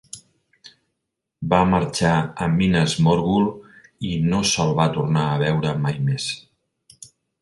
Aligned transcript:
Va 1.51 1.59
marxar 1.73 2.13
a 2.45 2.47
Minas 2.55 2.95
Morgul 3.09 3.45
i 4.13 4.15
no 4.31 4.41
se'l 4.53 4.73
va 4.81 4.89
tornar 4.97 5.27
a 5.27 5.37
veure 5.45 5.75
mai 5.85 6.01
més. 6.09 6.27